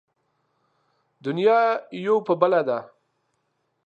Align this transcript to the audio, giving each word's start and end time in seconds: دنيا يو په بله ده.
دنيا 1.25 1.59
يو 2.05 2.15
په 2.27 2.33
بله 2.41 2.61
ده. 2.67 2.79